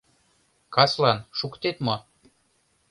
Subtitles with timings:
[0.75, 1.95] —Каслан шуктет мо?